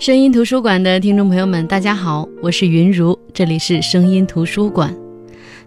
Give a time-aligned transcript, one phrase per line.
[0.00, 4.96] 声音图书馆的听众朋友们，大家好，我是云如，这里是声音图书馆。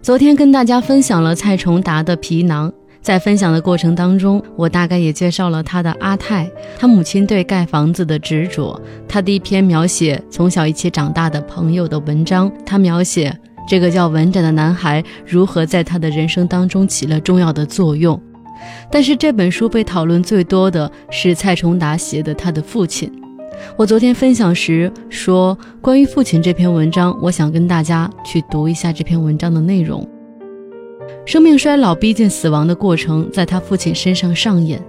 [0.02, 2.68] 昨天跟大家分享了蔡崇达的《皮囊》，
[3.00, 13.32] 在分享的过程当中，我大概也介绍了他的阿泰，他母亲对盖房子的执着，他的一篇描写从小一起长大的朋友的文章，他描写
[13.68, 18.20] 这个叫文展的男孩如何在他的人生当中起了重要的作用。
[18.90, 23.08] 但是这本书被讨论最多的是蔡崇达写的他的父亲。
[23.76, 30.08] 我昨天分享时说，关于父亲这篇文章，我想跟大家去读一下这篇文章的内容。
[31.26, 34.80] 生命衰老、逼近死亡的过程，在他父亲身上上演。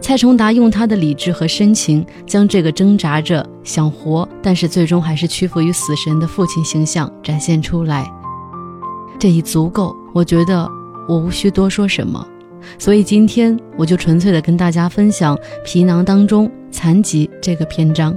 [0.00, 8.10] 蔡崇达用他的理智和深情，将这个挣扎着想活，但是最终还是屈服于死神的父亲形象展现出来。
[9.18, 10.68] 这已足够，我觉得
[11.08, 12.26] 我无需多说什么。
[12.76, 18.16] 所以今天我就纯粹的跟大家分享《皮囊》当中残疾这个篇章。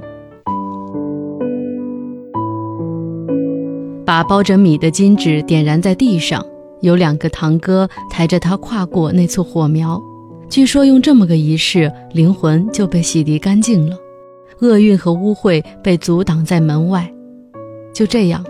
[4.05, 6.45] 把包着米的金纸点燃在地上，
[6.81, 10.01] 有两个堂哥抬着它跨过那簇火苗。
[10.49, 13.95] 据说用这么个仪式，灵魂就被洗涤干净了，
[14.59, 17.09] 厄运和污秽被阻挡在门外。
[17.93, 18.43] 就这样，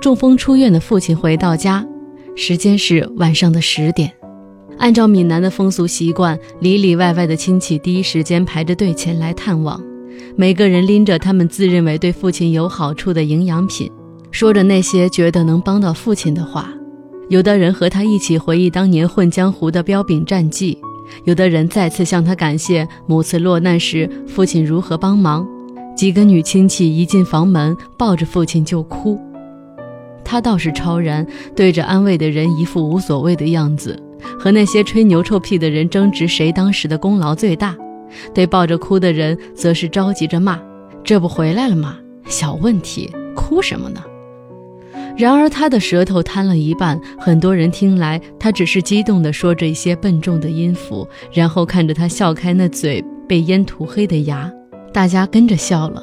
[0.00, 1.86] 中风出院的父亲回到家，
[2.34, 4.12] 时间是晚上的十点。
[4.78, 9.82] 按照闽南的风俗习惯，里里外外的亲戚第一时间排着队前来探望，
[10.36, 13.90] 每个人拎着他们自认为对父亲有好处的营养品，
[14.30, 16.72] 说着那些觉得能帮到父亲的话。
[17.28, 20.78] 有的人和他一起回忆当年混江湖的彪炳战绩，
[21.24, 25.44] 有的人再次向他感谢母次落难时父亲如何帮忙。
[25.96, 29.18] 几个女亲戚一进房门，抱着父亲就哭。
[30.22, 34.00] 他倒是超然，对着安慰的人一副无所谓的样子。
[34.38, 37.76] 和那些吹牛臭屁的人争执谁当时的功劳最大，
[38.34, 40.60] 对抱着哭的人则是着急着骂
[41.04, 41.98] ：“这不回来了吗？
[42.26, 44.02] 小问题，哭什么呢？”
[45.16, 54.52] 然而他的舌头瘫了一半，很多人听来他只是激动地说着一些笨重的音符，然后看着他笑开那嘴被烟涂黑的牙，
[54.92, 56.02] 大家跟着笑了，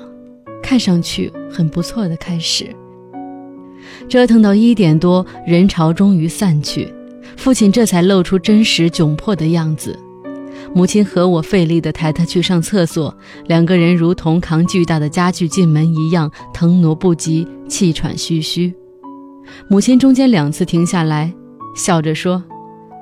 [0.64, 2.66] 看上去很不错的开始。
[4.10, 6.92] 折腾到一点多，人潮终于散去。
[7.38, 9.98] 父亲这才露出真实窘迫的样子，
[10.74, 13.14] 母亲和我费力地抬他去上厕所，
[13.48, 18.74] 两个人如同扛巨大的家具进门一样，腾挪不及，气喘吁吁。
[19.68, 21.34] 母亲中间两次停下来，
[21.76, 22.42] 笑着说：“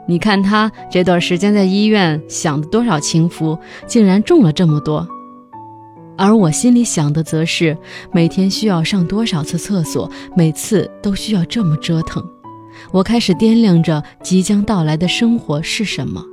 [0.07, 5.07] 你看他这段时间在医院享的多少清福，竟然中了这么多。”
[6.17, 7.77] 而我心里想的则是，
[8.11, 12.23] 每天需要上多少次厕所，每次都需要这么折腾。
[12.91, 16.23] 我开始掂量着即将到来的生活是什么。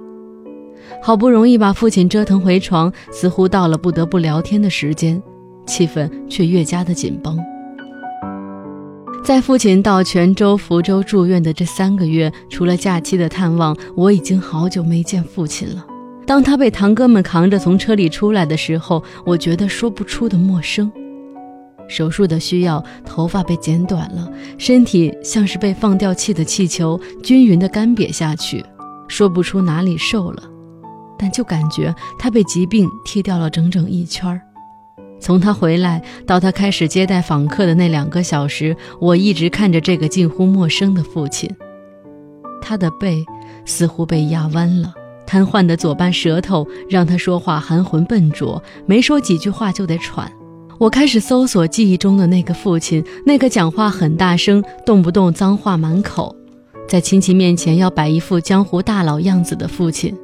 [1.03, 5.23] 好不容易把父亲折腾回床，似乎到了不得不聊天的时间，
[5.67, 7.39] 气氛却越加的紧绷。
[9.23, 15.85] 在父亲到泉州、福州住院的这三个月，除了假期的探望，我已经好久没见父亲了。
[16.27, 20.91] 当他被堂哥们扛着从车里出来的时候，我觉得说不出的陌生。
[21.89, 28.65] 手术的需要，头发被剪短了，身体像是被放掉气的气球，均匀的干瘪下去，
[29.09, 30.43] 说不出哪里瘦了，
[31.19, 34.41] 但就感觉他被疾病剃掉了整整一圈儿。
[35.21, 41.51] 从他回来到他开始接待访客的那两个小时，我一直看着这个近乎陌生的父亲，
[42.63, 43.25] 他的背
[43.65, 44.95] 似乎被压弯了，
[45.27, 50.31] 瘫痪的左半舌头让他说话含混笨拙，没说几句话就得喘。
[50.79, 56.35] 我开始搜索记忆中的那个父亲，那个讲话很大声、动不动脏话满口，
[56.89, 60.17] 在亲戚面前要摆一副江湖大佬样子的父亲，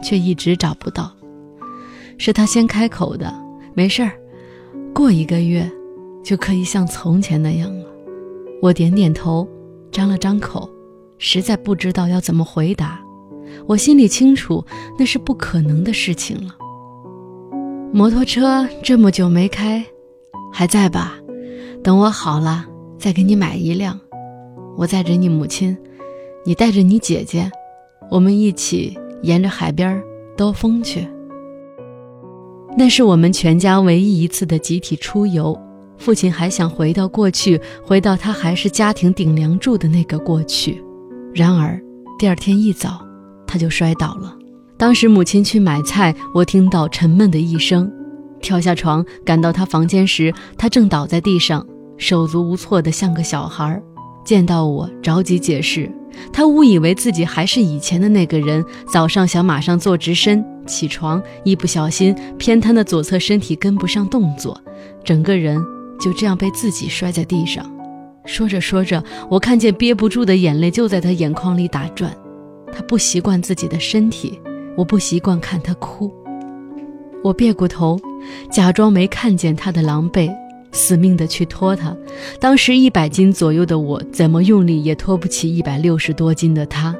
[0.00, 1.12] 却一直找不到。
[2.16, 3.34] 是他先开口的，
[3.74, 4.12] 没事儿，
[4.94, 5.68] 过一个月
[6.22, 7.84] 就可以像从前那样了。
[8.60, 9.48] 我点点头，
[9.90, 10.70] 张了张口，
[11.18, 13.00] 实在不知道要怎么回答。
[13.66, 14.64] 我心里清楚，
[14.96, 16.54] 那是不可能的事情了。
[17.94, 19.84] 摩托车这么久没开，
[20.50, 21.18] 还在吧？
[21.84, 22.64] 等我好了
[22.98, 24.00] 再给你买一辆。
[24.78, 25.76] 我载着你母亲，
[26.42, 27.52] 你带着你姐姐，
[28.10, 30.02] 我们一起沿着海边
[30.38, 31.06] 兜风去。
[32.78, 35.54] 那是我们全家唯一一次的集体出游。
[35.98, 40.82] 父亲还想回到过去，回到他还是家庭顶梁柱的那个过去。
[41.34, 41.78] 然而
[42.18, 43.06] 第二天一早，
[43.46, 44.34] 他就摔倒了。
[44.82, 47.88] 当时母亲去买菜，我听到沉闷的一声，
[48.40, 51.64] 跳下床赶到她房间时，她正倒在地上，
[51.96, 53.80] 手足无措的像个小孩。
[54.24, 55.88] 见到我着急解释，
[56.32, 58.64] 他误以为自己还是以前的那个人。
[58.88, 64.60] 早上想马上坐直身，起床，一不小心偏瘫的左侧身体跟不上动作，
[65.04, 65.64] 整个人
[66.00, 67.64] 就这样被自己摔在地上。
[68.26, 69.00] 说着说着，
[69.30, 72.12] 我看见憋不住的眼泪就在他眼眶里打转。
[72.72, 74.40] 他不习惯自己的身体，
[74.76, 76.12] 我不习惯看他哭。
[77.22, 78.00] 我别过头，
[78.50, 80.28] 假装没看见他的狼狈，
[80.72, 81.96] 死命的去拖他。
[82.40, 86.96] 当时一百斤左右的我，怎么用力也拖不起一百六十多斤的他。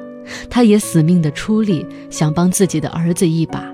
[0.49, 3.69] 他也死命的出力，想帮自己的儿子一把，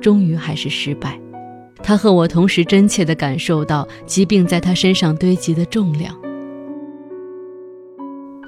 [0.00, 1.16] 终于还是失败。
[1.82, 6.12] 他和我同时真切地感受到疾病在他身上堆积的重量。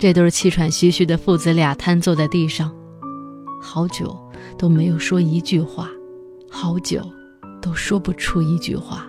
[0.00, 2.75] 这对气喘吁吁的父子俩瘫坐在地上，
[3.62, 4.17] 好久
[4.58, 5.88] 都没有说一句话，
[6.50, 7.00] 好久
[7.62, 9.06] 都说不出一句话。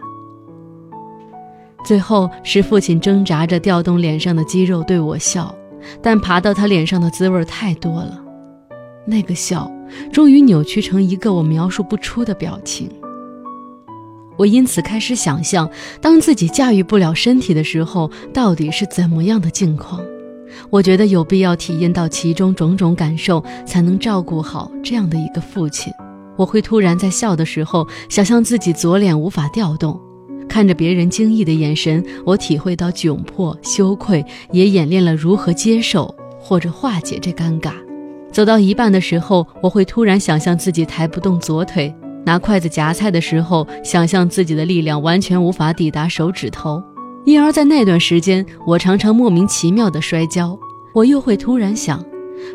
[1.83, 5.53] 最后是父亲挣扎着调动脸上的肌肉对我笑，
[6.01, 8.21] 但爬到他脸上的滋味太多了，
[9.05, 9.71] 那个笑
[10.11, 12.89] 终于扭曲成一个我描述不出的表情。
[14.37, 15.69] 我因此开始想象，
[15.99, 20.01] 当自己驾驭不了身体的时候，到底是怎么样的境况。
[20.69, 25.93] 我觉得有必要体验到其中种种感受，才能照顾好这样的一个父亲。
[26.35, 29.99] 我会突然在笑的时候，想象自己左脸无法调动，
[30.47, 37.73] 看着别人惊异的眼神，我体会到窘迫、羞愧，也演练了如何接受或者化解这尴尬。
[38.31, 41.93] 走到一半的时候，我会突然想象自己抬不动左腿，
[42.25, 46.81] 拿筷子夹菜的时候，想象自己的力量完全无法抵达手指头。
[47.29, 50.59] 因而，在那段时间，我常常莫名其妙的摔跤。
[50.95, 52.03] 我又会突然想，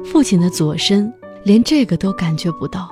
[0.05, 1.09] 父亲的左身
[1.45, 2.91] 连这个都感觉不到。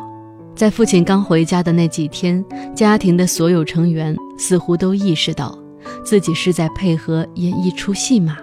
[0.54, 5.58] 在父亲刚回家的那几天，家庭的所有成员似乎都意识到，
[6.04, 8.36] 自己是在配合演一出戏码。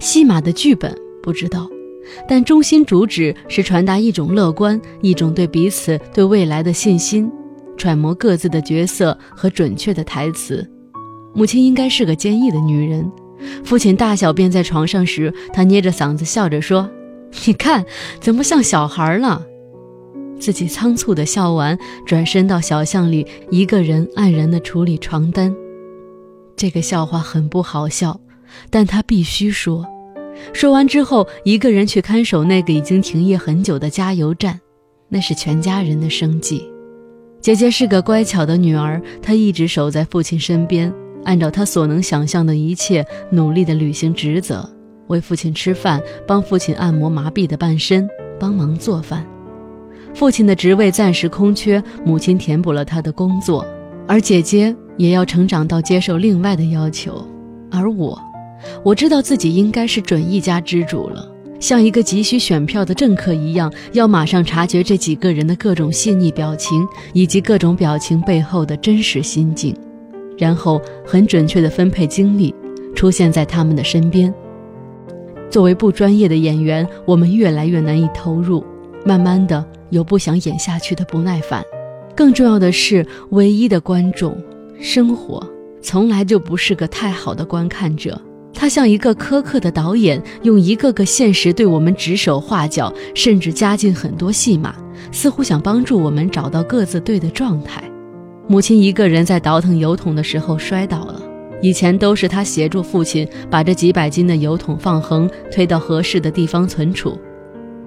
[0.00, 0.92] 戏码的剧本
[1.22, 1.68] 不知道，
[2.26, 7.30] 但中心主旨是传达一种乐观，一种对彼此、对未来的信心，
[7.76, 10.68] 揣摩各自的角色和准确的台词。
[11.36, 13.12] 母亲应该是个坚毅的女人。
[13.62, 16.88] 父亲大小便在床上时，他捏着嗓子笑着说
[17.46, 17.84] ：“你看，
[18.18, 19.44] 怎么像小孩了？”
[20.40, 25.54] 自己仓促地笑完，转身到小巷里，一个人黯然地处理床单。
[26.56, 28.18] 这个笑话很不好笑，
[28.70, 29.84] 但他必须说。
[30.54, 34.58] 说完之后，一个人去看守那个已经停业很久的加油站，
[35.08, 36.62] 那是全家人的生计。
[37.40, 40.92] 姐姐是个乖巧的女儿，她一直守在父亲身边。
[41.26, 44.66] 按照他所能想象的一切，努力地履行职责，
[45.08, 48.08] 为父亲吃饭，帮父亲按摩麻痹的半身，
[48.38, 49.26] 帮忙做饭。
[50.14, 53.66] 父亲的职位暂时空缺，母亲填补了他的工作，
[54.06, 57.26] 而姐姐也要成长到接受另外的要求。
[57.72, 58.18] 而我，
[58.84, 61.28] 我知道自己应该是准一家之主了，
[61.58, 69.76] 像一个急需选票的政客一样，要马上察觉这几个人的各种细腻表情，以及各种表情背后的真实心境。
[70.36, 72.54] 然后很准确地分配精力，
[72.94, 74.32] 出现在他们的身边。
[75.50, 78.64] 作为不专业的演员，我们越来越难以投入，
[79.04, 81.64] 慢慢的有不想演下去的不耐烦。
[82.14, 84.36] 更重要的是，唯一的观众
[84.80, 85.46] 生活
[85.80, 88.20] 从来就不是个太好的观看者，
[88.52, 94.74] 他像一个苛刻的导演，用一个个现实对我们指手画脚，甚至加进很多戏码，
[95.12, 97.82] 似乎想帮助我们找到各自对的状态。
[98.48, 101.20] 母亲一个人在倒腾油桶的时候摔倒了。
[101.62, 107.18] 以前都是她协助父亲把这几百斤的油桶放横，推到合适的地方存储。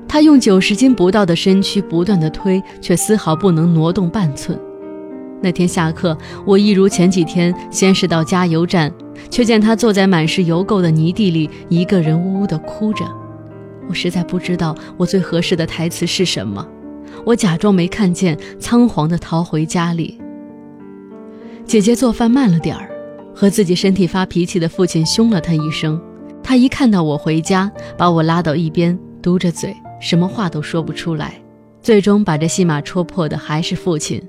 [0.08, 4.60] 她用九十斤不到的身躯不断的推，却丝毫不能挪动半寸。
[5.42, 8.92] 那天下课，我一如前几天，先是到加油站，
[9.30, 13.06] 却见她坐在满是油垢的泥地里，一个人呜呜的哭着。
[13.88, 16.68] 我实在不知道我最合适的台词是什么，
[17.24, 20.20] 我假装没看见，仓皇的逃回家里。
[21.70, 22.90] 姐姐做饭慢了点儿，
[23.32, 26.02] 和自己身体发脾气的父亲凶了他一声。
[26.42, 29.72] 他一看到我回家，把我拉到一边，嘟着嘴，
[30.02, 31.40] 什么话都说不出来。
[31.80, 34.20] 最终把这戏码戳破的还是父亲。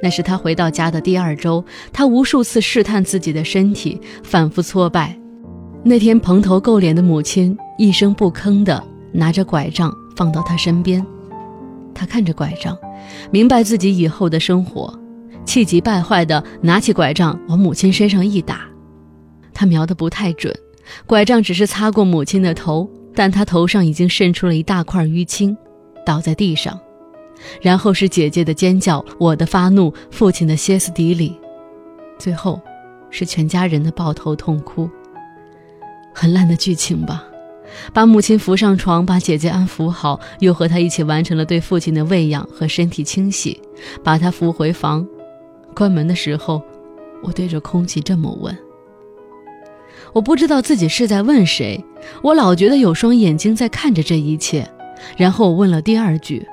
[0.00, 5.18] 那是他回到家的第二周，他无数次试探自己的身体，反复挫败。
[5.82, 11.04] 那天蓬头垢脸的母亲一声不吭地拿着拐杖放到他身边，
[11.92, 12.78] 他看着拐杖，
[13.32, 14.96] 明白自己以后的生活。
[15.46, 18.66] 气急败坏地拿起拐杖往母亲身上一打，
[19.54, 20.54] 他瞄得不太准，
[21.06, 25.56] 拐杖只是擦过母亲的头，但他头上已经渗出了一大块淤青，
[26.04, 26.78] 倒在地上。
[27.62, 31.38] 然后是姐姐的尖叫，我的发怒，父亲的歇斯底里，
[32.18, 32.60] 最后
[33.10, 34.90] 是全家人的抱头痛哭。
[36.14, 37.24] 很烂的剧情吧？
[37.92, 43.60] 把母亲扶上床，把姐姐安抚好，又和她一起完成了对父亲的喂养和身体清洗，
[44.02, 45.06] 把她扶回房。
[45.76, 46.62] 关门的时候，
[47.22, 48.56] 我对着空气这么问。
[50.14, 51.84] 我不知道自己是在问谁，
[52.22, 54.66] 我老觉得有双眼睛在看着这一切。
[55.18, 56.46] 然后我问了第二句：“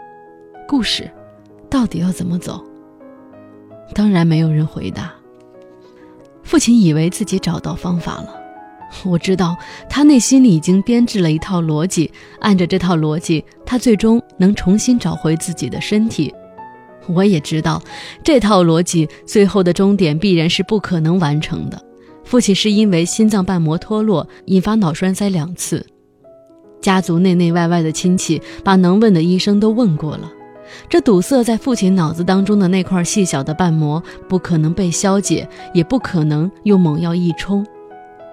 [0.68, 1.10] 故事
[1.70, 2.62] 到底要怎么走？”
[3.96, 5.14] 当然没有人回答。
[6.44, 8.36] 父亲以为自己找到方法了。
[9.06, 9.56] 我知道
[9.90, 12.12] 他内心里已经编制了一套逻辑，
[12.42, 16.34] 按着这套逻辑，他最终能重新找回自己的身体。
[17.08, 17.82] 我也知道，
[18.24, 21.82] 这套逻辑最后的终点必然是不可能完成的。
[22.24, 25.86] 父亲是因为心脏瓣膜脱落，引发脑栓塞两次。
[26.82, 30.32] 家族内内外外的亲戚把能问的医生都问过了，
[30.90, 37.66] 这堵塞在父亲脑子当中的那块细小的瓣膜不可能被消解，也不可能用猛药一冲。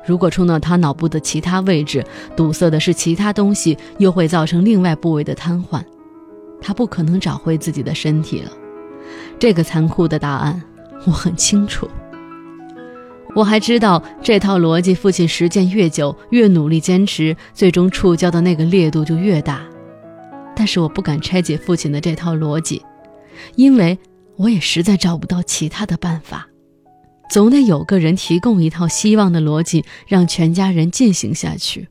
[0.07, 2.05] 如果冲到他脑部的其他位置，
[2.37, 5.83] 堵塞的是其他东西，又会造成另外部位的瘫痪，
[6.61, 8.51] 他不可能找回自己的身体了。
[9.39, 10.63] 这个残酷的答案
[11.07, 11.89] 我很清楚。
[13.35, 19.63] 我还知道这套逻辑，父亲实践越久，越努力坚持，最终触礁的那个烈度就越大。
[20.57, 22.83] 但是我不敢拆解父亲的这套逻辑，
[23.55, 23.99] 因为
[24.37, 26.49] 我也实在找不到其他的办法。
[27.31, 31.89] 总得有个人提供一套希望的逻辑，让全家人进行下去。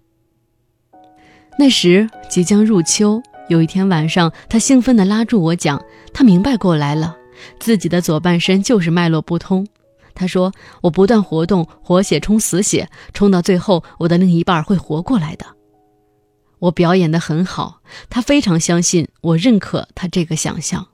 [1.57, 7.17] 那时即将入秋，有一天晚上，他兴奋地拉住我讲，他明白过来了，
[7.59, 9.67] 自己的左半身就是脉络不通。
[10.13, 10.51] 他说
[10.81, 15.45] ：“我不断活动，活血冲死血，冲到最后，我的另一半会活过来的。”
[16.59, 20.85] 我表演得很好，他非常相信，我认可他这个想象。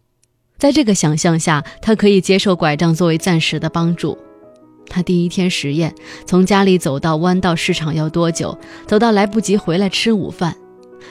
[0.57, 4.17] 在这个想象下，他可以接受拐杖作为暂时的帮助。
[4.87, 5.93] 他第一天实验，
[6.25, 8.57] 从家里走到弯道市场要多久？
[8.87, 10.55] 走到来不及回来吃午饭。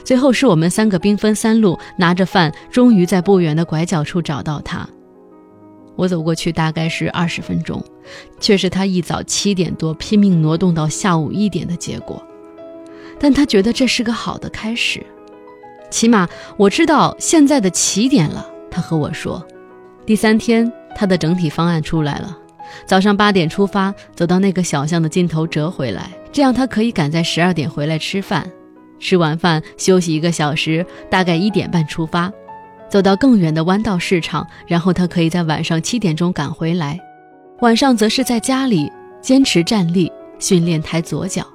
[0.03, 4.87] 最后是我们三个兵分三路，拿着饭，终于在不远的拐角处找到他。
[5.95, 7.83] 我走过去大概是二十分钟，
[8.39, 12.21] 却是他一早七点多拼命挪动到下午一点的结果。
[13.17, 15.01] 但他觉得这是个好的开始，
[15.89, 18.45] 起码我知道现在的起点了。
[18.69, 19.41] 他和我说，
[20.05, 22.37] 第三天他的整体方案出来了。
[22.85, 28.51] 早上八点出发，走到那个小巷的尽头折回来，这样他可以赶在十二点回来吃饭。
[28.99, 32.31] 吃完饭休息一个小时，大概一点半出发，
[32.89, 36.99] 走到更远的弯道市场，然后他可以在晚上七点钟赶回来。
[37.61, 41.45] 晚上则是在家里坚持站立训练抬左脚。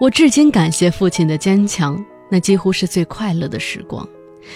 [0.00, 4.06] 我至今感谢父亲的坚强，那几乎是最快乐的时光。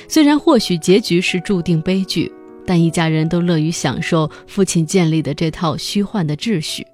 [0.08, 2.32] 虽然或许结局是注定悲剧。
[2.64, 6.86] 但一家人都乐于享受父亲建立的这套虚幻的秩序。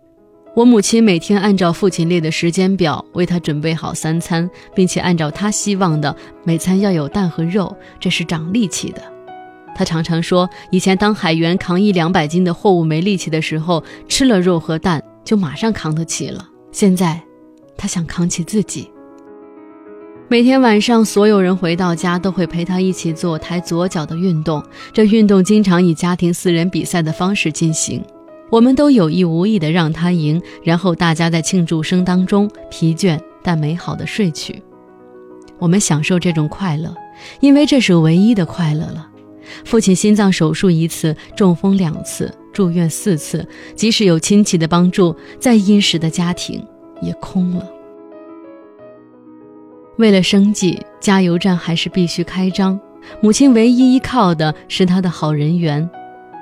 [0.54, 9.00] 我母亲每天按照父亲列的时间表为他准备好三餐，并且按照他希望的每餐要有蛋和肉，这是长力气的。
[9.76, 16.48] 他常常说，以前当海员扛一两百斤的货物没力气的时候，吃了肉和蛋就马上扛得起了。
[16.72, 17.22] 现在，
[17.76, 18.90] 他想扛起自己。
[20.26, 24.60] 每天晚上，所有人回到家都会陪他一起做抬左脚的运动。
[24.92, 28.02] 这运动经常以家庭四人比赛的方式进行，
[28.50, 34.62] 我们都有意无意地让他赢，然后大家在庆祝声当中疲倦但美好的睡去。
[35.58, 36.94] 我们享受这种快乐，
[37.40, 39.08] 因为这是唯一的快乐了。
[39.64, 46.62] 父亲心脏手术一次，中风两次，住院四次，即使有亲戚的帮助，再殷实的家庭
[47.00, 47.66] 也空了。
[49.96, 52.78] 为了生计，加油站还是必须开张。
[53.20, 55.88] 母亲唯一依靠的是她的好人缘，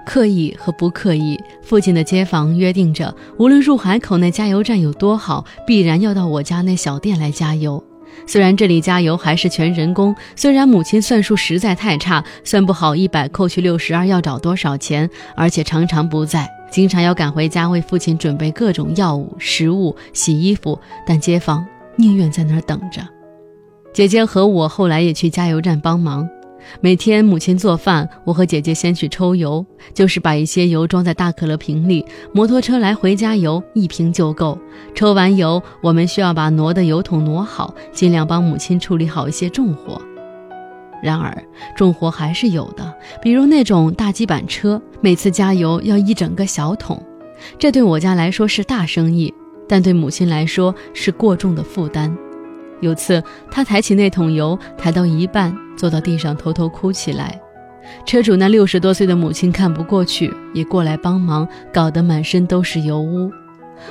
[0.07, 7.83] 刻意和不刻意，附近的街坊约定着，无论入海口那加油站有多好，必然要到我家那小店来加油。
[8.27, 23.03] 虽然这里加油还是全人工，虽然母亲算术实在太差，算不好一百扣去六十二要找多少钱，而且常常不在，经常要赶回家为父亲准备各种药物、食物、洗衣服，但街坊宁愿在那儿等着。
[23.93, 26.29] 姐姐和我后来也去加油站帮忙。
[26.80, 34.58] 每天母亲做饭，我和姐姐先去抽油，就是把一些油装在大可乐瓶里，摩托车来回加油，一瓶就够。
[34.94, 40.00] 抽完油，我们需要把挪的油桶挪好，尽量帮母亲处理好一些重活。
[41.02, 41.37] 然而
[41.76, 47.00] 重活还是有的，比如那种大基板车，每次加油要一整个小桶，
[47.58, 49.32] 这对我家来说是大生意，
[49.68, 52.16] 但对母亲来说是过重的负担。
[52.87, 57.40] 有次，他抬起那桶油，抬到一半，坐到地上偷偷哭起来。
[58.05, 63.31] 车主那六十多岁的母亲看不过去，也过来帮忙，搞得满身都是油污。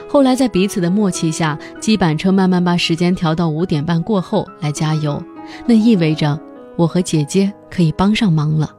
[0.07, 5.21] 后来在彼此的默契下，机板车慢慢把时间调到五点半过后来加油，
[5.65, 6.39] 那意味着
[6.75, 8.71] 我和姐姐可以帮上忙了。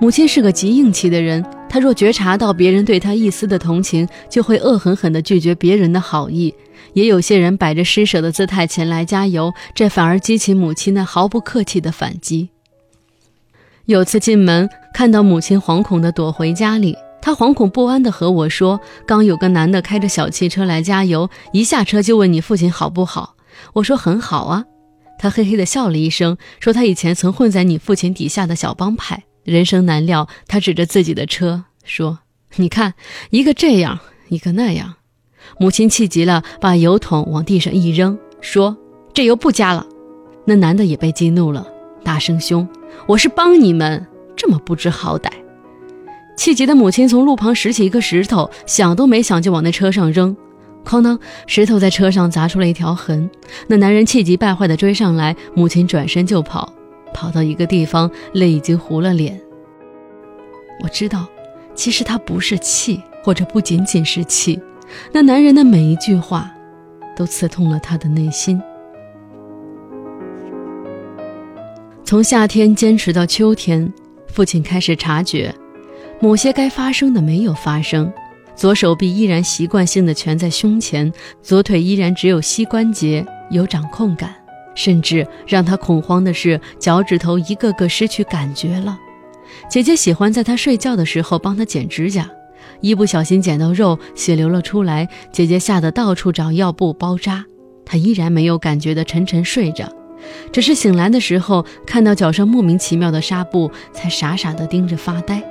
[0.00, 6.54] 母亲是个极硬气的人，她若觉察到别人对她一丝的同情，就会恶狠狠地拒绝别人的好意。
[6.94, 12.48] 也有些人摆着施舍的姿态前来加油，这反而激起母亲那毫不客气的反击。
[13.84, 23.36] 有次进门看到母亲惶恐地躲回家里，她惶恐不安地和我说：“刚有个男的开着小汽车来加油，一下车就问你父亲好不好。”
[23.74, 24.64] 我说：“很好啊。”
[25.20, 32.18] 他嘿嘿地笑了一声，说：“他以前曾混在你父亲底下的小帮派。”人生难料，他指着自己的车说
[32.56, 32.94] ：“你看，
[33.30, 34.94] 一个这样，一个那样。”
[35.58, 38.76] 母亲气急了，把油桶往地上一扔，说
[39.14, 39.86] ：“这油不加了。”
[40.44, 41.66] 那男的也被激怒了，
[42.04, 42.66] 大声凶
[43.06, 44.06] ：“我是帮你们，
[44.36, 45.30] 这么不知好歹！”
[46.36, 50.36] 气急的母亲从路旁拾起一个石头，想都没想就往那车上扔，
[50.84, 53.28] 哐当，石头在车上砸出了一条痕。
[53.66, 56.72] 那男人气急败坏地追上来，母亲转身就跑。
[57.12, 59.40] 跑到一个地方，泪已经糊了脸。
[60.82, 61.26] 我知道，
[61.74, 64.60] 其实他不是气，或者不仅仅是气。
[65.12, 66.50] 那男人的每一句话，
[67.16, 68.60] 都刺痛了他的内心。
[72.02, 73.92] 从夏天坚持到秋天，
[74.26, 75.54] 父亲开始察觉，
[76.18, 78.12] 某些该发生的没有发生。
[78.56, 84.34] 左手臂依然习惯性的蜷在胸前，左腿依然只有膝关节有掌控感。
[84.74, 88.98] 甚至让他恐慌的是，脚趾头一个个失去感觉了。
[89.68, 92.30] 姐姐喜欢在他睡觉的时候帮他剪指甲，
[92.80, 97.44] 一不小心剪到肉，血流了出来，姐姐吓得到处找药布包扎。
[97.84, 99.92] 他依然没有感觉的沉沉睡着，
[100.52, 105.42] 只是醒来的时候看到脚上莫名其妙的纱布，才傻傻的盯着发呆。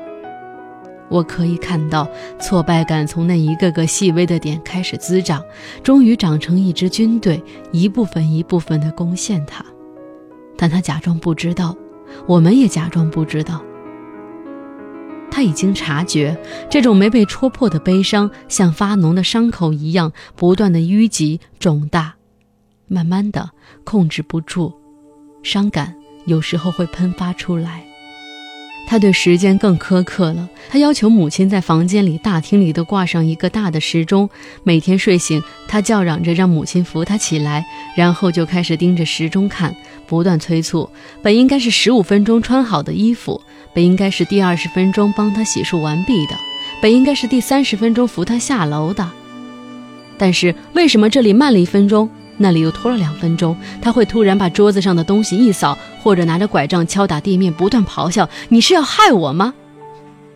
[1.09, 2.07] 我可以看到
[2.39, 5.43] 挫败感从那一个个细微的点开始滋长，
[5.83, 9.65] 终于长成一支军队，一部分一部分地攻陷他。
[10.55, 11.75] 但他假装不知道，
[12.27, 13.61] 我们也假装不知道。
[15.31, 16.37] 他已经察觉
[16.69, 22.15] 这种没被戳破的悲伤，像发脓的伤口一样，不断的淤积肿大，
[22.87, 23.51] 慢慢的
[23.83, 24.73] 控制不住，
[25.43, 25.95] 伤感
[26.25, 27.88] 有时候会喷发出来。
[28.87, 30.49] 他对时间更苛刻了。
[30.69, 34.29] 他要求母亲在房间里、大厅里都挂上一个大的时钟。
[34.63, 37.65] 每天睡醒，他叫嚷着让母亲扶他起来，
[37.95, 39.75] 然后就开始盯着时钟看，
[40.07, 40.89] 不断催促。
[41.21, 43.41] 本应该是十五分钟穿好的衣服，
[43.73, 46.35] 本应该是第二十分钟帮他洗漱完毕的，
[46.81, 49.09] 本应该是第三十分钟扶他下楼的。
[50.17, 52.09] 但是为什么这里慢了一分钟？
[52.41, 59.53] 那里又拖了两分钟，他会突然把桌子上的东西一扫，或者拿着拐杖敲打地面，不断咆哮：“你是要害我吗？”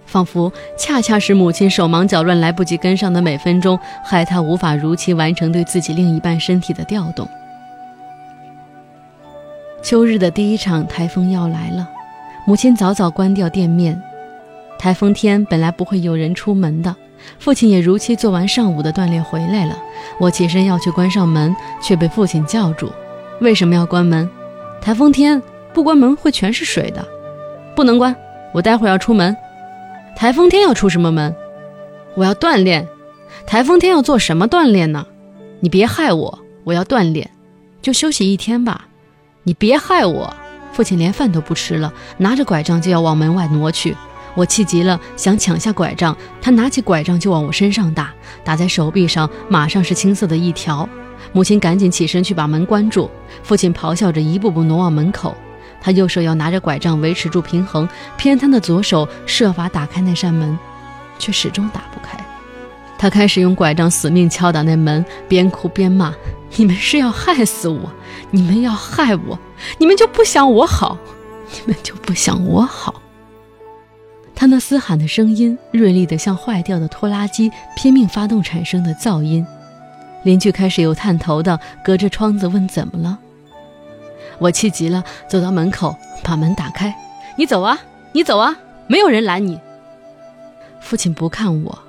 [0.06, 7.28] 仿佛恰恰是母亲手忙脚乱、来不及跟上的每分钟，害他无法如期完成对自己另一半身体的调动。
[9.82, 11.90] 秋日的第一场台风要来了，
[12.46, 14.00] 母亲早早关掉店面。
[14.78, 16.94] 台风天本来不会有人出门的。
[17.40, 19.78] 父亲也如期做完上午的锻炼回来了。
[20.18, 22.92] 我起身要去关上门，却被父亲叫住
[23.42, 24.30] ：“为什么要关门？
[24.82, 25.42] 台风天
[25.74, 27.06] 不关门会全是水的，
[27.76, 28.16] 不能关。
[28.54, 29.36] 我待会儿要出门。
[30.16, 31.36] 台风天要出什么门？
[32.16, 32.88] 我要锻炼。
[33.46, 35.06] 台风天要做什么锻炼呢？
[35.60, 37.30] 你别害我，我要锻炼，
[37.82, 38.88] 就休息一天吧。
[39.44, 40.34] 你别害我。”
[40.74, 43.96] 父亲连饭都不吃了，拿着拐杖就要往门外挪去。
[44.36, 48.12] 我气急了，想抢下拐杖，他拿起拐杖就往我身上打，
[48.44, 50.88] 打在手臂上，马上是青色的一条。
[51.32, 53.10] 母亲赶紧起身去把门关住，
[53.44, 55.36] 父亲咆哮着一步步挪往门口，
[55.80, 60.58] 他右手要拿着拐杖维持住平衡，偏瘫的左手设法打开那扇门，
[61.18, 62.18] 却始终打不开。
[62.98, 66.14] 他开始用拐杖死命敲打那门，边哭边骂
[66.56, 67.92] ：“你们是要害死我！
[68.32, 69.38] 你们要害我！
[69.78, 70.98] 你们就不想我好！
[71.52, 73.02] 你们就不想我好！”
[74.36, 79.46] 他那嘶喊的声音锐利得像坏掉的拖拉机拼命发动产生的噪音，
[80.24, 83.18] 邻居开始有探头的隔着窗子问怎么了。
[84.40, 86.94] 我气急了，走到门口把门打开
[87.38, 87.80] ：“你走啊，
[88.12, 89.60] 你走啊，没有人拦你。”
[90.82, 91.80] 父亲不看我，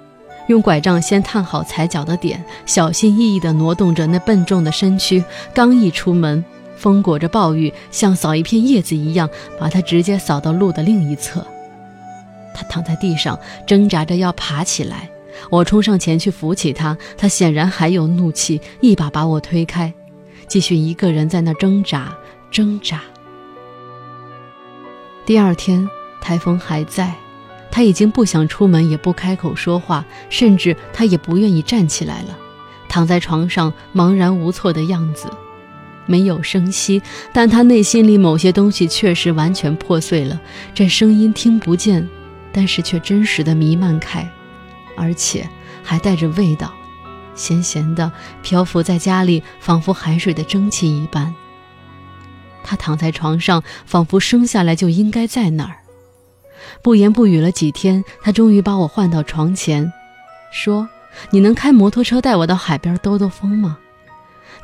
[0.47, 5.25] 用拐杖先探好踩脚的点，小心翼翼地挪动着那笨重的身躯。
[5.53, 6.45] 刚一出门，
[6.77, 9.29] 风裹着暴雨，像扫一片叶子一样，
[9.59, 11.45] 把他直接扫到路的另一侧。
[12.55, 15.11] 他躺在地上，挣扎着要爬起来。
[15.51, 19.93] 我冲上前去扶起他，他显然还有怒气，一把把我推开，
[20.47, 22.17] 继续一个人在那挣扎
[22.51, 23.03] 挣扎。
[25.27, 25.88] 第二天，
[26.21, 27.12] 台风还在，
[27.71, 32.38] 他已经不想出门，也不开口说话，甚至他也不愿意站起来了，
[32.88, 35.27] 躺在床上茫然无措的样子，
[36.07, 40.40] 没有声息，但他内心里某些东西确实完全破碎了。
[40.73, 42.09] 这声音听不见，
[42.55, 44.31] 但是却真实的弥漫开，
[44.97, 45.47] 而且
[45.83, 46.73] 还带着味道，
[47.35, 48.12] 咸咸的，
[48.43, 51.35] 漂浮在家里，仿佛海水的蒸汽一般。
[52.62, 55.79] 他躺在床上，仿佛生下来就应该在那儿。
[56.81, 59.93] 不言不语了几天，他终于把我唤到床前，
[60.53, 60.88] 说
[61.31, 63.79] ：“你能开摩托车带我到海边兜兜风吗？”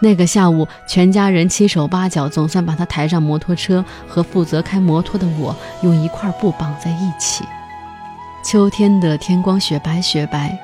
[0.02, 7.44] 那个下午，全家人七手八脚，总算把他抬上摩托车，和负责开摩托的我用一块布绑在一起。
[8.42, 10.58] 秋天的天光雪白雪白，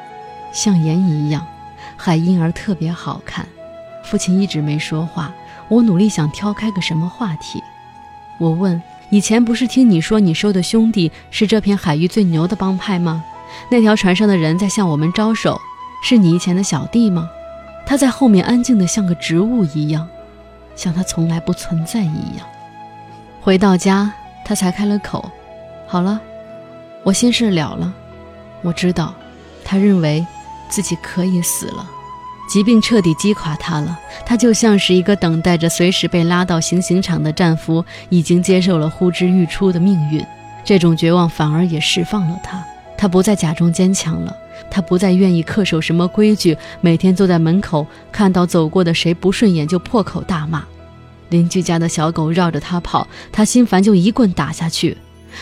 [0.52, 1.46] 像盐一样，
[1.96, 3.46] 海婴儿特别好看。
[4.02, 5.32] 父亲一直没说话，
[5.68, 7.62] 我努力想挑开个什么话题。
[8.38, 8.82] 我问。
[9.08, 13.22] 以前不是听你说你收的兄弟是这片海域最牛的帮派吗？
[13.70, 15.60] 那条船上的人在向我们招手，
[16.02, 17.30] 是你以前的小弟吗？
[17.86, 20.08] 他在后面安静的像个植物一样，
[20.74, 22.44] 像他从来不存在一样。
[23.40, 24.12] 回到家，
[24.44, 25.30] 他才开了口
[25.86, 26.20] ：“好了，
[27.06, 27.94] 我心事了了。
[28.62, 29.14] 我知道，
[29.64, 30.26] 他认为
[30.68, 31.88] 自己可以死了。”
[32.50, 40.20] 疾病彻底击垮他了，他就像是一个等待着随时被拉到行刑场的战俘，已经接受了呼之欲出的命运。
[40.64, 42.64] 这种绝望反而也释放了他，
[42.98, 44.36] 他不再假装坚强了，
[44.68, 50.64] 他不再愿意恪守什么规矩，每天坐在门口，看到走过的谁不顺眼就破口大骂。
[51.28, 54.96] 邻居家的小狗绕着他跑，他心烦就一棍打下去。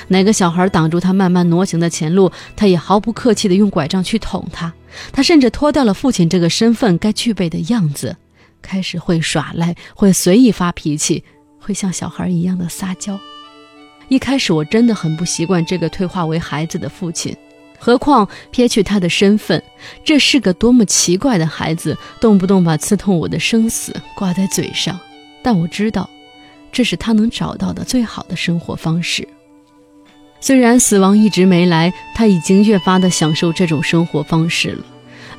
[0.08, 4.72] 哪个小孩挡住他慢慢挪行的前路，他也毫不客气地用拐杖去捅他。
[5.12, 8.16] 他甚至脱掉了父亲这个身份该具备的样子，
[8.62, 11.24] 开始会耍赖，会随意发脾气，
[11.58, 13.18] 会像小孩一样的撒娇。
[14.08, 17.34] 一开始我真的很不习惯这个退化为孩子的父亲，
[17.78, 19.62] 何况撇去他的身份，
[20.04, 25.00] 这是个多么奇怪的孩子，动不动把刺痛我的生死挂在嘴上。
[25.42, 26.08] 但我知道，
[26.70, 29.26] 这是他能找到的最好的生活方式。
[30.46, 34.84] 虽然死亡一直没来，他已经越发的享受这种生活方式了。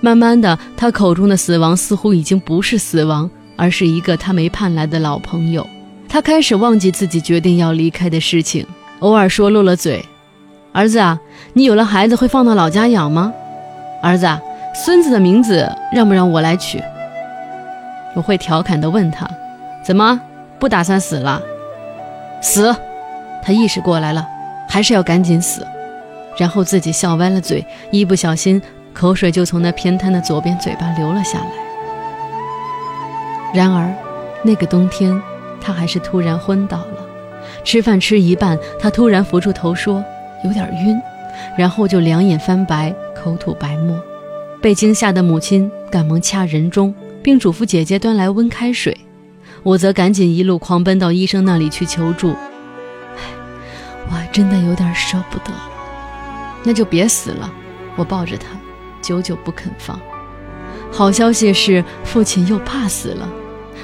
[0.01, 5.67] 慢慢的，他口中的死亡似乎已经不是死亡，而是一个他没盼来的老朋友。
[6.09, 8.65] 他开始忘记自己决定要离开的事情，
[8.97, 10.03] 偶尔说漏了嘴
[10.73, 11.19] ：“儿子啊，
[11.53, 13.31] 你有了孩子会放到老家养吗？
[14.01, 14.27] 儿子，
[14.73, 16.81] 孙子的名字让不让我来取？”
[18.17, 19.29] 我会调侃地问他
[19.85, 20.19] ：“怎么
[20.57, 21.39] 不打算死了？”
[22.41, 22.75] 死！
[23.43, 24.29] 他意识过来了。
[24.75, 25.65] 还是要赶紧死，
[26.37, 28.61] 然后自己笑歪了嘴，一不小心
[28.91, 31.47] 口水就从那偏瘫的左边嘴巴流了下来。
[33.53, 33.89] 然而，
[34.43, 35.17] 那个冬天，
[35.61, 37.07] 他还是突然昏倒了。
[37.63, 40.03] 吃饭吃一半，他突然扶住头说
[40.43, 41.01] ：“有点晕。”
[41.57, 43.97] 然后就两眼翻白，口吐白沫。
[44.61, 48.97] 被惊吓的母亲赶忙掐人中，并嘱咐姐姐端来温开水。
[49.63, 52.35] 我则赶紧一路狂奔到医生那里去求助。
[54.09, 55.51] 我真的有点舍不得，
[56.63, 57.51] 那就别死了。
[57.95, 58.47] 我抱着他，
[59.01, 59.99] 久久不肯放。
[60.91, 63.27] 好消息是，父亲又怕死了。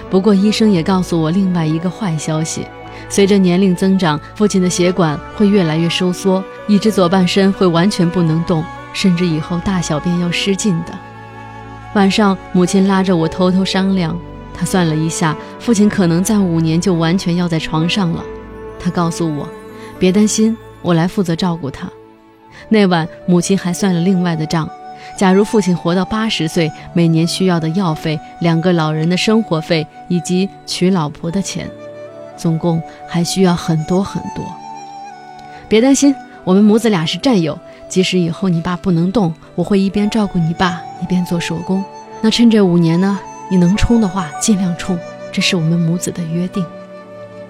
[0.10, 2.68] 不过医生也告诉我另外一个坏消息：
[3.10, 10.94] 随着年龄增长，父亲的血管会越来越收缩，以致左半身会完全不能动，甚至以后大小便要失禁的。
[11.96, 14.18] 晚上，母亲拉着我偷偷商量，
[14.54, 18.24] 她算了一下，父亲可能在五年就完全要在床上了。
[18.80, 19.48] 她告诉我。
[20.02, 21.88] 别担心，我来负责照顾他。
[22.70, 24.68] 那晚，母亲还算了另外的账：
[25.16, 31.70] 假如父亲活到八十岁，每年需要的药费、两个老人的生活费以及娶老婆的钱，
[32.36, 34.44] 总共还需要很多很多。
[35.70, 37.56] 别担心，我们母子俩是战友。
[37.88, 41.84] 即使以后你爸不能动，我会一边照顾你爸，一边做手工。
[42.22, 43.20] 那趁这五年呢，
[43.52, 44.98] 你能冲的话尽量冲，
[45.32, 46.66] 这是我们母子的约定。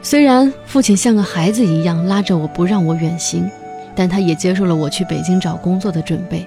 [0.03, 3.49] 虽然父亲像个孩子一样拉着我不让我远行，
[3.95, 6.45] 但他也接受了我去北京找工作的准备，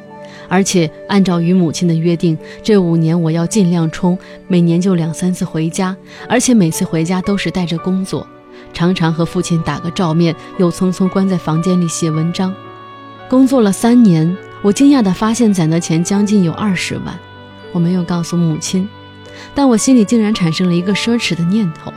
[0.49, 5.97] 而且按照与母亲的约定，这五年我要尽量冲，每年就两三次回家，
[6.29, 8.27] 而且每次回家都是带着工作，
[8.73, 12.53] 常常和父亲打个照面，又匆匆关在房间里写文章。
[13.31, 17.17] 工作了三年，我惊讶地发现攒的钱将近有二十万，
[17.73, 18.89] 我没有告诉母亲，
[19.55, 21.93] 但我心里竟然产生了一个奢侈的念头，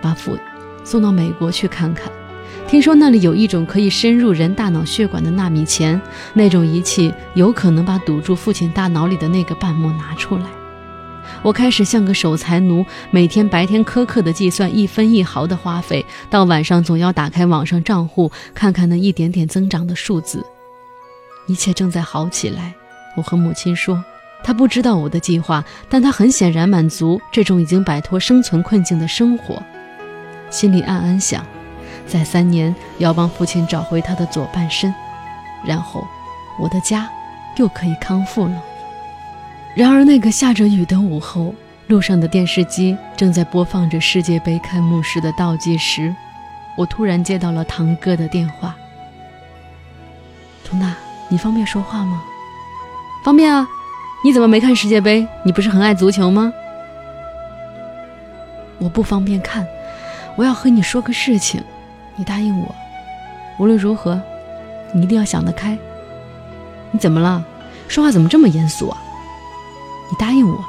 [0.00, 0.38] 把父。
[0.86, 2.08] 送到美国去看看，
[2.68, 6.00] 听说那里有一种可以深入人大脑血管的纳米钳，
[6.32, 10.44] 那种仪器有可能把堵住父亲大脑里的那个瓣膜拿出来。
[11.42, 20.46] 我开始像个守财奴，每天白天苛刻地计算一分一毫的花费，到晚上总要打开网上账户看看那一点点增长的数字。
[21.48, 22.72] 一切正在好起来。
[23.16, 24.00] 我和母亲说，
[24.44, 29.60] 他不知道我的计划，但他很显然满足这种已经摆脱生存困境的生活，
[30.50, 31.44] 心里暗暗想，
[32.06, 34.94] 在三年要帮父亲找回他的左半身，
[35.64, 36.06] 然后
[36.58, 37.08] 我的家
[37.56, 38.62] 又可以康复了。
[39.74, 41.54] 然而那个下着雨的午后，
[41.88, 46.14] 路上的电视机正在播放着世界杯开幕式的倒计时，
[46.76, 48.74] 我突然接到了堂哥的电话。
[50.64, 50.94] 图娜，
[51.28, 52.22] 你方便说话吗？
[53.24, 53.68] 方便啊，
[54.24, 55.26] 你怎么没看世界杯？
[55.44, 56.52] 你不是很爱足球吗？
[58.78, 59.66] 我不方便看，
[60.36, 61.62] 我要和你说个事情，
[62.14, 62.74] 你答应我，
[63.58, 64.20] 无论如何，
[64.92, 65.76] 你一定要想得开。
[66.90, 67.44] 你怎么了？
[67.88, 68.98] 说话怎么这么严肃啊？
[70.10, 70.64] 你答应我，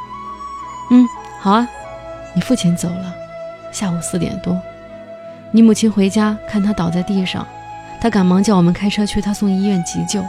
[0.92, 1.06] 嗯，
[1.40, 1.68] 好啊。
[2.34, 3.14] 你父亲走了，
[3.72, 4.60] 下午四点多，
[5.52, 7.46] 你母亲回家看他倒在地上，
[8.00, 10.24] 他赶忙叫我们开车去他送医院急救，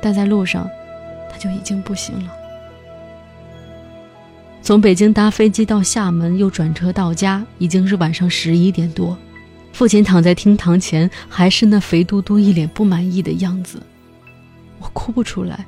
[0.00, 0.68] 但在路上。
[1.30, 2.32] 他就已经不行了。
[4.64, 9.14] 从北京搭飞机到厦门，又转车到家，已经是晚上十一点多。
[9.74, 13.78] 父亲躺在厅堂前，还是那肥嘟嘟、一脸不满意的样子。
[14.80, 15.66] 我哭不出来，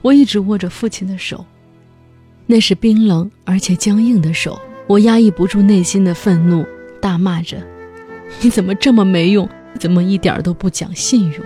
[0.00, 1.44] 我一直握着父亲的手，
[2.46, 4.56] 那是冰冷而且僵硬的手。
[4.86, 6.64] 我压抑不住内心的愤怒，
[7.00, 7.60] 大骂着
[8.40, 9.48] ：“你怎么这么没用？
[9.80, 11.40] 怎么一点都不讲信用？”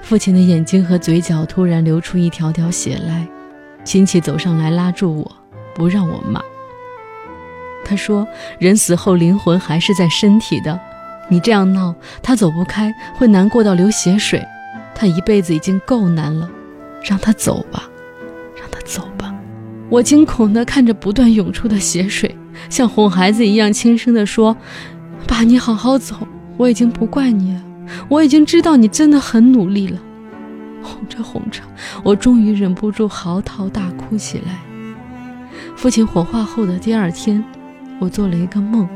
[0.00, 3.28] 父亲的眼睛和嘴角突然流出一条条血来，
[3.84, 5.37] 亲戚走上来拉住我，
[5.78, 6.42] 不让我骂。
[7.84, 8.26] 他说
[8.60, 10.78] ：“人死后灵魂还是在身体的，
[11.30, 14.44] 你这样闹，他走不开，会难过到流血水。
[14.94, 16.50] 他一辈子已经够难了，
[17.02, 17.88] 让他走吧，
[18.54, 19.34] 让他走吧。”
[19.88, 22.36] 我惊恐地看着不断涌出的血水，
[22.68, 24.54] 像哄孩子一样轻声地说
[25.26, 26.14] ：“爸，你好好走，
[26.58, 27.62] 我已经不怪你了。”
[28.10, 29.98] 我已经知道你真的很努力了，
[30.82, 31.62] 哄着哄着，
[32.02, 34.58] 我终于忍不住嚎啕大哭起来。
[35.78, 37.42] 父亲火化后的第二天，
[38.00, 38.88] 我做了一个梦，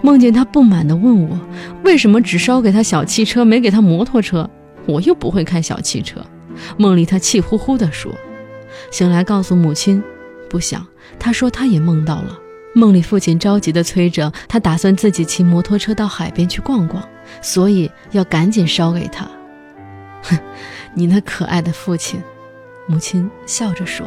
[0.00, 1.36] 梦见他不满地问我，
[1.82, 4.48] 为什么只烧给他小汽车，没给他摩托车？
[4.86, 6.24] 我又不会开小汽车。
[6.76, 8.14] 梦里他气呼呼地说。
[8.92, 10.00] 醒来告诉母亲，
[10.48, 10.86] 不想，
[11.18, 12.38] 他说他也梦到了。
[12.72, 17.02] 梦里，父亲着急地催着他，打算自己骑摩托车到海边去逛逛，
[17.42, 19.28] 所以要赶紧烧给他。
[20.22, 20.38] 哼，
[20.94, 22.22] 你那可爱的父亲，
[22.86, 24.06] 母亲笑着说。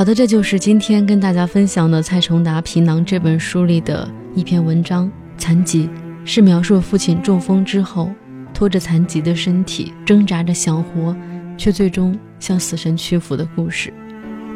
[0.00, 5.12] 好的，这就是今天跟大家分享的蔡崇达《皮囊》这本书里的一篇文章。
[5.36, 5.90] 残疾
[6.24, 8.10] 是描述父亲中风之后。
[8.54, 11.14] 拖着残疾的身体挣扎着想活，
[11.58, 13.92] 却最终向死神屈服的故事。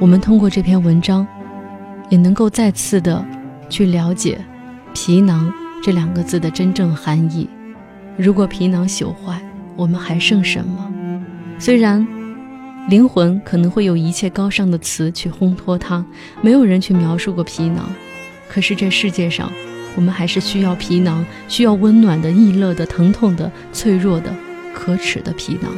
[0.00, 1.26] 我们通过这篇文章，
[2.08, 3.22] 也能够再次的
[3.68, 4.38] 去了解
[4.96, 5.52] “皮囊”
[5.84, 7.46] 这两个字的真正含义。
[8.16, 9.38] 如果皮囊朽坏，
[9.76, 10.90] 我们还剩什么？
[11.58, 12.06] 虽然
[12.88, 16.04] 灵魂可能会有一切高尚的词去烘托它，
[16.42, 17.88] 没有人去描述过皮囊，
[18.48, 19.50] 可是这世界上。
[19.96, 24.34] 我们还是需要皮囊，需要温暖的、易乐的、疼痛的、脆弱的、
[24.74, 25.72] 可耻的皮囊。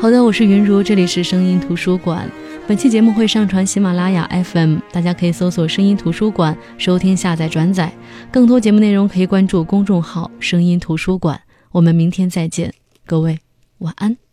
[0.00, 2.30] 好的，我是云如，这里是声音图书馆。
[2.68, 7.92] 本期节目会上传喜马拉雅 FM，大家可以搜索“声音图书馆”收听、下载、转载。
[8.30, 11.40] 更多节目内容可以关注公众号“声音图书馆”。
[11.72, 12.72] 我们明天再见，
[13.04, 13.40] 各位
[13.78, 14.29] 晚安。